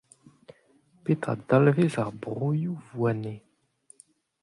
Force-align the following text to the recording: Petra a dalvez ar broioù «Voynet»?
Petra 1.03 1.31
a 1.33 1.39
dalvez 1.49 1.93
ar 2.03 2.11
broioù 2.21 2.75
«Voynet»? 2.97 3.43